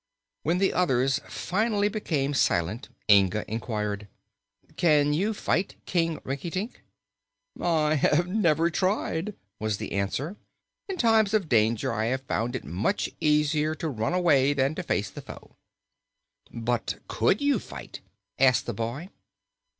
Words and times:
When 0.41 0.57
the 0.57 0.73
others 0.73 1.19
finally 1.27 1.87
became 1.87 2.33
silent, 2.33 2.89
Inga 3.07 3.45
inquired. 3.47 4.07
"Can 4.75 5.13
you 5.13 5.31
fight, 5.31 5.75
King 5.85 6.17
Rinkitink?" 6.23 6.81
"I 7.61 7.93
have 7.93 8.27
never 8.27 8.71
tried," 8.71 9.35
was 9.59 9.77
the 9.77 9.91
answer. 9.91 10.37
"In 10.89 10.97
time 10.97 11.27
of 11.33 11.47
danger 11.47 11.93
I 11.93 12.05
have 12.05 12.21
found 12.21 12.55
it 12.55 12.63
much 12.65 13.11
easier 13.19 13.75
to 13.75 13.89
run 13.89 14.15
away 14.15 14.53
than 14.53 14.73
to 14.73 14.81
face 14.81 15.11
the 15.11 15.21
foe." 15.21 15.55
"But 16.51 16.95
could 17.07 17.39
you 17.39 17.59
fight?" 17.59 17.99
asked 18.39 18.65
the 18.65 18.73
boy. 18.73 19.09